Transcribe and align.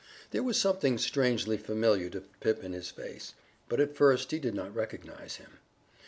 There 0.31 0.41
was 0.41 0.57
something 0.59 0.97
strangely 0.97 1.57
familiar 1.57 2.09
to 2.09 2.21
Pip 2.39 2.63
in 2.63 2.73
his 2.73 2.89
face, 2.89 3.35
but 3.69 3.79
at 3.79 3.95
first 3.95 4.31
he 4.31 4.39
did 4.39 4.55
not 4.55 4.73
recognize 4.73 5.35
him. 5.35 5.59